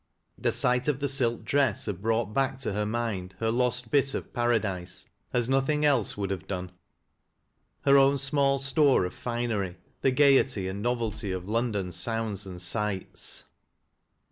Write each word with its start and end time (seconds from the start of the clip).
The 0.35 0.51
sight 0.51 0.87
of 0.87 0.99
the 0.99 1.07
silk 1.07 1.45
dress 1.45 1.85
had 1.85 2.01
brought 2.01 2.33
back 2.33 2.57
to 2.61 2.73
her 2.73 2.87
mind 2.87 3.35
her 3.37 3.51
lost 3.51 3.91
bit 3.91 4.15
of 4.15 4.33
paradise 4.33 5.05
as 5.31 5.47
nothing 5.47 5.85
else 5.85 6.17
would 6.17 6.31
have 6.31 6.47
done— 6.47 6.71
her 7.85 7.99
own 7.99 8.17
small 8.17 8.57
store 8.57 9.05
of 9.05 9.13
finery, 9.13 9.77
the 10.01 10.09
gayety 10.09 10.67
and 10.67 10.81
novelty 10.81 11.31
of 11.31 11.47
London 11.47 11.91
sounds 11.91 12.47
and 12.47 12.59
sights. 12.59 13.43